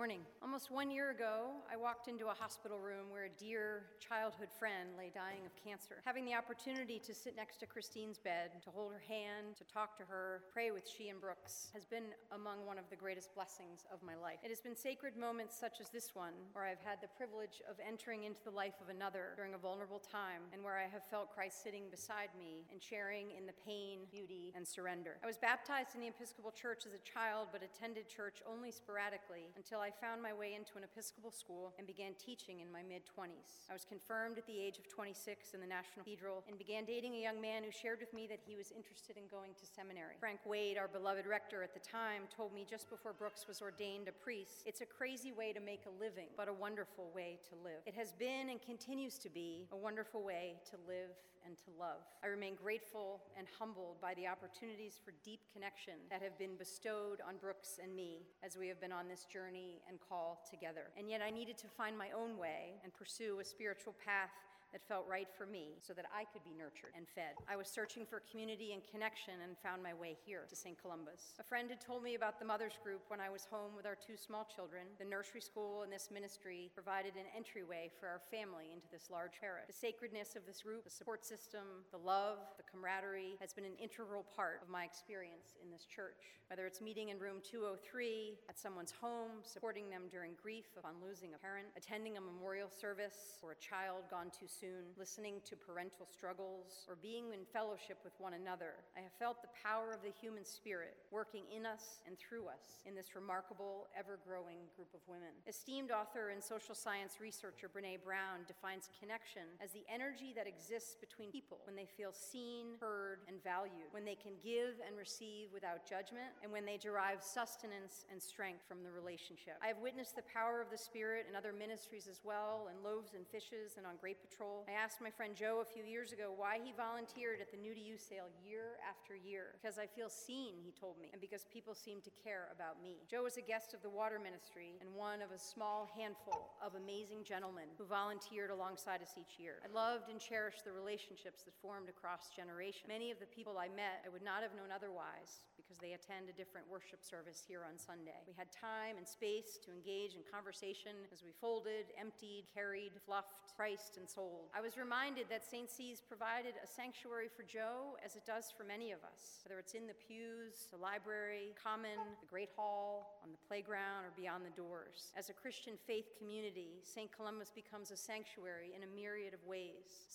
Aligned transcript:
Morning. 0.00 0.24
Almost 0.40 0.70
one 0.70 0.90
year 0.90 1.10
ago, 1.10 1.52
I 1.70 1.76
walked 1.76 2.08
into 2.08 2.28
a 2.28 2.32
hospital 2.32 2.78
room 2.78 3.10
where 3.10 3.24
a 3.24 3.34
dear 3.38 3.82
childhood 4.00 4.48
friend 4.58 4.96
lay 4.96 5.12
dying 5.14 5.44
of 5.44 5.52
cancer. 5.62 6.00
Having 6.06 6.24
the 6.24 6.32
opportunity 6.32 6.98
to 7.00 7.12
sit 7.12 7.36
next 7.36 7.58
to 7.60 7.66
Christine's 7.66 8.16
bed, 8.16 8.62
to 8.64 8.70
hold 8.70 8.92
her 8.92 9.02
hand, 9.06 9.56
to 9.58 9.64
talk 9.64 9.98
to 9.98 10.04
her, 10.04 10.40
pray 10.54 10.70
with 10.70 10.88
she 10.88 11.10
and 11.10 11.20
Brooks, 11.20 11.68
has 11.74 11.84
been 11.84 12.16
among 12.32 12.64
one 12.64 12.78
of 12.78 12.88
the 12.88 12.96
greatest 12.96 13.34
blessings 13.34 13.84
of 13.92 14.02
my 14.02 14.16
life. 14.16 14.38
It 14.42 14.48
has 14.48 14.62
been 14.62 14.74
sacred 14.74 15.18
moments 15.18 15.54
such 15.60 15.82
as 15.82 15.90
this 15.90 16.14
one, 16.14 16.32
where 16.54 16.64
I've 16.64 16.80
had 16.80 17.02
the 17.02 17.12
privilege 17.18 17.60
of 17.68 17.76
entering 17.86 18.24
into 18.24 18.40
the 18.42 18.56
life 18.56 18.80
of 18.80 18.88
another 18.88 19.34
during 19.36 19.52
a 19.52 19.58
vulnerable 19.58 20.00
time, 20.00 20.48
and 20.54 20.64
where 20.64 20.78
I 20.78 20.88
have 20.88 21.04
felt 21.10 21.34
Christ 21.34 21.62
sitting 21.62 21.90
beside 21.90 22.30
me 22.38 22.64
and 22.72 22.82
sharing 22.82 23.32
in 23.36 23.44
the 23.44 23.60
pain, 23.66 24.08
beauty, 24.10 24.54
and 24.56 24.66
surrender. 24.66 25.20
I 25.22 25.26
was 25.26 25.36
baptized 25.36 25.94
in 25.94 26.00
the 26.00 26.08
Episcopal 26.08 26.52
Church 26.52 26.86
as 26.86 26.96
a 26.96 27.04
child, 27.04 27.48
but 27.52 27.60
attended 27.60 28.08
church 28.08 28.40
only 28.48 28.72
sporadically 28.72 29.52
until 29.58 29.80
until 29.80 29.89
I 29.90 30.06
found 30.06 30.22
my 30.22 30.32
way 30.32 30.54
into 30.54 30.78
an 30.78 30.84
Episcopal 30.84 31.32
school 31.32 31.74
and 31.76 31.84
began 31.84 32.14
teaching 32.14 32.60
in 32.60 32.70
my 32.70 32.78
mid 32.86 33.02
20s. 33.10 33.66
I 33.66 33.72
was 33.72 33.82
confirmed 33.82 34.38
at 34.38 34.46
the 34.46 34.54
age 34.54 34.78
of 34.78 34.86
26 34.86 35.50
in 35.50 35.58
the 35.58 35.66
National 35.66 36.04
Cathedral 36.04 36.44
and 36.46 36.56
began 36.56 36.84
dating 36.84 37.14
a 37.14 37.18
young 37.18 37.40
man 37.40 37.64
who 37.64 37.72
shared 37.72 37.98
with 37.98 38.14
me 38.14 38.28
that 38.28 38.38
he 38.38 38.54
was 38.54 38.70
interested 38.70 39.16
in 39.16 39.26
going 39.26 39.50
to 39.58 39.66
seminary. 39.66 40.14
Frank 40.20 40.46
Wade, 40.46 40.78
our 40.78 40.86
beloved 40.86 41.26
rector 41.26 41.64
at 41.64 41.74
the 41.74 41.82
time, 41.82 42.30
told 42.30 42.54
me 42.54 42.64
just 42.70 42.88
before 42.88 43.12
Brooks 43.12 43.48
was 43.48 43.60
ordained 43.60 44.06
a 44.06 44.12
priest 44.12 44.62
it's 44.64 44.80
a 44.80 44.86
crazy 44.86 45.32
way 45.32 45.52
to 45.52 45.58
make 45.58 45.82
a 45.90 45.94
living, 45.98 46.30
but 46.36 46.46
a 46.46 46.52
wonderful 46.52 47.10
way 47.12 47.40
to 47.50 47.58
live. 47.64 47.82
It 47.84 47.94
has 47.94 48.12
been 48.12 48.50
and 48.50 48.62
continues 48.62 49.18
to 49.18 49.28
be 49.28 49.66
a 49.72 49.76
wonderful 49.76 50.22
way 50.22 50.54
to 50.70 50.76
live 50.86 51.18
and 51.46 51.56
to 51.56 51.70
love. 51.78 52.04
I 52.22 52.28
remain 52.28 52.54
grateful 52.54 53.20
and 53.36 53.46
humbled 53.58 54.00
by 54.00 54.14
the 54.14 54.26
opportunities 54.26 55.00
for 55.02 55.12
deep 55.24 55.40
connection 55.52 55.94
that 56.10 56.22
have 56.22 56.38
been 56.38 56.56
bestowed 56.56 57.20
on 57.26 57.36
Brooks 57.40 57.78
and 57.82 57.94
me 57.94 58.26
as 58.44 58.56
we 58.56 58.68
have 58.68 58.80
been 58.80 58.92
on 58.92 59.08
this 59.08 59.24
journey 59.24 59.79
and 59.88 59.98
call 60.08 60.42
together. 60.50 60.90
And 60.98 61.08
yet 61.08 61.22
I 61.22 61.30
needed 61.30 61.58
to 61.58 61.68
find 61.68 61.96
my 61.96 62.10
own 62.10 62.38
way 62.38 62.80
and 62.84 62.92
pursue 62.92 63.40
a 63.40 63.44
spiritual 63.44 63.94
path 64.04 64.30
that 64.72 64.86
felt 64.86 65.06
right 65.08 65.28
for 65.36 65.46
me 65.46 65.78
so 65.82 65.92
that 65.94 66.06
I 66.14 66.24
could 66.30 66.44
be 66.44 66.54
nurtured 66.56 66.94
and 66.96 67.06
fed. 67.08 67.34
I 67.48 67.56
was 67.56 67.68
searching 67.68 68.06
for 68.06 68.22
community 68.30 68.72
and 68.72 68.82
connection 68.86 69.34
and 69.42 69.58
found 69.58 69.82
my 69.82 69.94
way 69.94 70.16
here 70.24 70.46
to 70.48 70.56
St. 70.56 70.80
Columba's. 70.80 71.34
A 71.38 71.44
friend 71.44 71.70
had 71.70 71.80
told 71.80 72.02
me 72.02 72.14
about 72.14 72.38
the 72.38 72.44
Mothers 72.44 72.78
Group 72.82 73.02
when 73.08 73.20
I 73.20 73.30
was 73.30 73.46
home 73.50 73.74
with 73.74 73.86
our 73.86 73.96
two 73.96 74.16
small 74.16 74.46
children. 74.46 74.86
The 74.98 75.04
nursery 75.04 75.40
school 75.40 75.82
and 75.82 75.92
this 75.92 76.10
ministry 76.12 76.70
provided 76.74 77.14
an 77.16 77.26
entryway 77.36 77.90
for 77.98 78.06
our 78.06 78.20
family 78.30 78.70
into 78.72 78.86
this 78.92 79.10
large 79.10 79.40
parish. 79.40 79.66
The 79.66 79.72
sacredness 79.72 80.36
of 80.36 80.46
this 80.46 80.62
group, 80.62 80.84
the 80.84 80.90
support 80.90 81.24
system, 81.24 81.86
the 81.90 81.98
love, 81.98 82.38
the 82.56 82.66
camaraderie 82.70 83.36
has 83.40 83.52
been 83.52 83.64
an 83.64 83.78
integral 83.80 84.24
part 84.36 84.60
of 84.62 84.68
my 84.68 84.84
experience 84.84 85.56
in 85.62 85.70
this 85.70 85.84
church. 85.84 86.38
Whether 86.48 86.66
it's 86.66 86.80
meeting 86.80 87.10
in 87.10 87.18
room 87.18 87.38
203, 87.48 88.34
at 88.48 88.58
someone's 88.58 88.90
home, 88.90 89.42
supporting 89.42 89.88
them 89.88 90.02
during 90.10 90.32
grief 90.40 90.66
upon 90.76 90.94
losing 90.98 91.34
a 91.34 91.38
parent, 91.38 91.68
attending 91.76 92.16
a 92.16 92.20
memorial 92.20 92.68
service 92.68 93.38
or 93.42 93.52
a 93.52 93.62
child 93.62 94.02
gone 94.10 94.30
too 94.30 94.46
soon, 94.46 94.59
listening 94.98 95.40
to 95.48 95.56
parental 95.56 96.04
struggles, 96.04 96.84
or 96.88 96.96
being 97.00 97.32
in 97.32 97.48
fellowship 97.52 97.98
with 98.04 98.12
one 98.18 98.34
another, 98.34 98.76
I 98.96 99.00
have 99.00 99.12
felt 99.18 99.40
the 99.40 99.54
power 99.56 99.92
of 99.92 100.02
the 100.02 100.12
human 100.12 100.44
spirit 100.44 100.96
working 101.10 101.44
in 101.48 101.64
us 101.64 102.04
and 102.06 102.18
through 102.18 102.46
us 102.46 102.84
in 102.84 102.94
this 102.94 103.14
remarkable, 103.14 103.88
ever 103.96 104.18
growing 104.26 104.68
group 104.76 104.92
of 104.92 105.00
women. 105.08 105.32
Esteemed 105.48 105.90
author 105.90 106.28
and 106.30 106.42
social 106.42 106.74
science 106.74 107.16
researcher 107.20 107.70
Brene 107.72 108.02
Brown 108.04 108.44
defines 108.44 108.92
connection 109.00 109.48
as 109.62 109.72
the 109.72 109.86
energy 109.88 110.32
that 110.36 110.46
exists 110.46 110.96
between 110.98 111.32
people 111.32 111.58
when 111.64 111.76
they 111.76 111.88
feel 111.96 112.12
seen, 112.12 112.76
heard, 112.80 113.24
and 113.28 113.42
valued, 113.42 113.88
when 113.92 114.04
they 114.04 114.18
can 114.18 114.36
give 114.42 114.76
and 114.84 114.98
receive 114.98 115.48
without 115.54 115.88
judgment, 115.88 116.34
and 116.42 116.50
when 116.52 116.66
they 116.66 116.76
derive 116.76 117.22
sustenance 117.22 118.04
and 118.10 118.20
strength 118.20 118.66
from 118.68 118.82
the 118.82 118.90
relationship. 118.90 119.56
I 119.62 119.68
have 119.68 119.78
witnessed 119.78 120.16
the 120.16 120.28
power 120.28 120.60
of 120.60 120.68
the 120.68 120.78
Spirit 120.78 121.26
in 121.28 121.36
other 121.36 121.52
ministries 121.52 122.08
as 122.10 122.20
well, 122.24 122.68
in 122.68 122.76
loaves 122.82 123.14
and 123.14 123.24
fishes 123.28 123.78
and 123.78 123.86
on 123.86 123.94
Grate 124.00 124.20
Patrol 124.20 124.49
I 124.68 124.72
asked 124.72 125.00
my 125.00 125.10
friend 125.10 125.34
Joe 125.34 125.58
a 125.62 125.66
few 125.66 125.82
years 125.82 126.12
ago 126.12 126.30
why 126.30 126.58
he 126.62 126.70
volunteered 126.70 127.40
at 127.40 127.50
the 127.50 127.58
New 127.58 127.74
to 127.74 127.80
You 127.80 127.98
sale 127.98 128.30
year 128.38 128.78
after 128.86 129.18
year. 129.18 129.58
Because 129.58 129.78
I 129.78 129.86
feel 129.86 130.08
seen, 130.08 130.62
he 130.62 130.70
told 130.70 130.94
me, 130.98 131.10
and 131.12 131.20
because 131.20 131.46
people 131.50 131.74
seem 131.74 132.00
to 132.02 132.12
care 132.22 132.48
about 132.54 132.82
me. 132.82 133.02
Joe 133.10 133.26
was 133.26 133.36
a 133.36 133.42
guest 133.42 133.74
of 133.74 133.82
the 133.82 133.90
water 133.90 134.18
ministry 134.22 134.78
and 134.80 134.94
one 134.94 135.22
of 135.22 135.34
a 135.34 135.38
small 135.38 135.90
handful 135.90 136.54
of 136.62 136.74
amazing 136.74 137.26
gentlemen 137.26 137.66
who 137.78 137.84
volunteered 137.84 138.50
alongside 138.50 139.02
us 139.02 139.18
each 139.18 139.38
year. 139.38 139.58
I 139.66 139.70
loved 139.74 140.08
and 140.08 140.20
cherished 140.20 140.64
the 140.64 140.72
relationships 140.72 141.42
that 141.44 141.54
formed 141.60 141.88
across 141.88 142.30
generations. 142.30 142.86
Many 142.86 143.10
of 143.10 143.18
the 143.18 143.30
people 143.30 143.58
I 143.58 143.68
met 143.68 144.06
I 144.06 144.10
would 144.10 144.24
not 144.24 144.42
have 144.42 144.54
known 144.54 144.70
otherwise 144.70 145.42
because 145.58 145.78
they 145.78 145.98
attend 145.98 146.30
a 146.30 146.38
different 146.38 146.70
worship 146.70 147.02
service 147.02 147.42
here 147.42 147.66
on 147.66 147.78
Sunday. 147.78 148.22
We 148.26 148.34
had 148.38 148.54
time 148.54 148.98
and 148.98 149.06
space 149.06 149.58
to 149.66 149.74
engage 149.74 150.14
in 150.14 150.22
conversation 150.26 150.94
as 151.12 151.22
we 151.22 151.34
folded, 151.36 151.90
emptied, 151.98 152.46
carried, 152.54 152.94
fluffed, 153.04 153.54
priced, 153.54 153.98
and 153.98 154.08
sold 154.08 154.39
I 154.54 154.60
was 154.60 154.76
reminded 154.76 155.26
that 155.30 155.44
St. 155.44 155.70
C's 155.70 156.00
provided 156.00 156.54
a 156.62 156.66
sanctuary 156.66 157.28
for 157.28 157.42
Joe 157.42 157.96
as 158.04 158.16
it 158.16 158.26
does 158.26 158.52
for 158.56 158.64
many 158.64 158.92
of 158.92 158.98
us, 159.04 159.42
whether 159.44 159.58
it's 159.58 159.74
in 159.74 159.86
the 159.86 159.98
pews, 160.06 160.68
the 160.70 160.76
library, 160.76 161.54
common, 161.56 161.98
the 162.20 162.30
great 162.30 162.50
hall, 162.56 163.20
on 163.24 163.30
the 163.32 163.38
playground, 163.48 164.04
or 164.04 164.12
beyond 164.16 164.44
the 164.44 164.54
doors. 164.56 165.12
As 165.16 165.30
a 165.30 165.32
Christian 165.32 165.74
faith 165.86 166.12
community, 166.18 166.80
St. 166.84 167.10
Columba's 167.10 167.50
becomes 167.50 167.90
a 167.90 167.96
sanctuary 167.96 168.72
in 168.76 168.82
a 168.82 168.90
myriad 168.94 169.34
of 169.34 169.39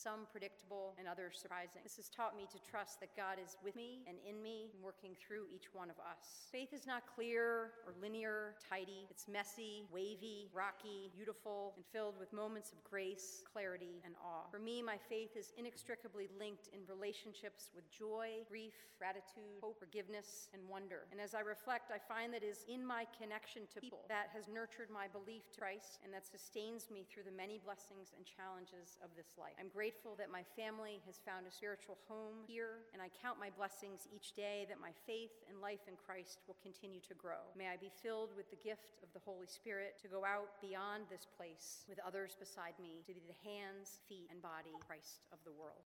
some 0.06 0.30
predictable 0.30 0.94
and 1.02 1.10
others 1.10 1.42
surprising. 1.42 1.82
This 1.82 1.98
has 1.98 2.14
taught 2.14 2.38
me 2.38 2.46
to 2.54 2.62
trust 2.62 3.02
that 3.02 3.10
God 3.18 3.42
is 3.42 3.58
with 3.66 3.74
me 3.74 4.06
and 4.06 4.22
in 4.22 4.38
me 4.38 4.70
and 4.70 4.78
working 4.86 5.18
through 5.18 5.50
each 5.50 5.74
one 5.74 5.90
of 5.90 5.98
us. 5.98 6.46
Faith 6.54 6.78
is 6.78 6.86
not 6.86 7.10
clear 7.10 7.74
or 7.90 7.98
linear, 7.98 8.54
tidy. 8.62 9.10
It's 9.10 9.26
messy, 9.26 9.82
wavy, 9.90 10.46
rocky, 10.54 11.10
beautiful, 11.10 11.74
and 11.74 11.82
filled 11.90 12.22
with 12.22 12.30
moments 12.30 12.70
of 12.70 12.78
grace, 12.86 13.42
clarity, 13.50 13.98
and 14.06 14.14
awe. 14.22 14.46
For 14.54 14.62
me, 14.62 14.86
my 14.86 15.02
faith 15.10 15.34
is 15.34 15.58
inextricably 15.58 16.30
linked 16.38 16.70
in 16.70 16.86
relationships 16.86 17.74
with 17.74 17.90
joy, 17.90 18.46
grief, 18.46 18.78
gratitude, 19.02 19.58
hope, 19.58 19.82
forgiveness, 19.82 20.54
and 20.54 20.62
wonder. 20.70 21.10
And 21.10 21.18
as 21.18 21.34
I 21.34 21.42
reflect, 21.42 21.90
I 21.90 21.98
find 21.98 22.30
that 22.34 22.46
it 22.46 22.54
is 22.54 22.62
in 22.70 22.86
my 22.86 23.10
connection 23.18 23.66
to 23.74 23.82
people 23.82 24.06
that 24.08 24.30
has 24.38 24.46
nurtured 24.48 24.94
my 24.94 25.10
belief 25.10 25.50
to 25.50 25.60
Christ 25.60 25.98
and 26.06 26.14
that 26.14 26.30
sustains 26.30 26.94
me 26.94 27.10
through 27.10 27.26
the 27.26 27.34
many 27.34 27.58
blessings 27.58 28.14
and 28.14 28.22
challenges 28.22 29.02
of 29.02 29.10
this 29.18 29.34
life. 29.34 29.58
I'm 29.58 29.74
grateful 29.96 30.20
that 30.20 30.28
my 30.28 30.44
family 30.60 31.00
has 31.08 31.24
found 31.24 31.48
a 31.48 31.52
spiritual 31.52 31.96
home 32.12 32.44
here, 32.48 32.84
and 32.92 33.00
I 33.00 33.08
count 33.24 33.40
my 33.40 33.48
blessings 33.48 34.12
each 34.12 34.36
day 34.36 34.68
that 34.68 34.76
my 34.76 34.92
faith 35.08 35.32
and 35.48 35.64
life 35.64 35.88
in 35.88 35.96
Christ 35.96 36.44
will 36.48 36.60
continue 36.60 37.00
to 37.08 37.16
grow. 37.16 37.40
May 37.56 37.72
I 37.72 37.80
be 37.80 37.88
filled 38.04 38.36
with 38.36 38.52
the 38.52 38.60
gift 38.60 39.00
of 39.00 39.08
the 39.16 39.24
Holy 39.24 39.48
Spirit 39.48 39.96
to 40.04 40.12
go 40.12 40.28
out 40.28 40.60
beyond 40.60 41.08
this 41.08 41.24
place 41.24 41.88
with 41.88 42.00
others 42.04 42.36
beside 42.36 42.76
me, 42.76 43.08
to 43.08 43.16
be 43.16 43.24
the 43.24 43.40
hands 43.48 44.04
feet, 44.10 44.28
and 44.32 44.42
body 44.42 44.76
Christ 44.84 45.24
of 45.32 45.40
the 45.48 45.56
world. 45.56 45.80